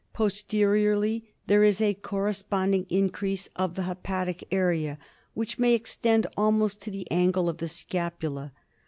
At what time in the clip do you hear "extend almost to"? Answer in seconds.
5.75-6.89